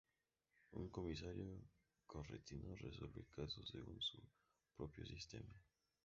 [0.71, 1.61] Un comisario
[2.07, 4.19] correntino resuelve casos según su
[4.75, 5.53] propio sistema.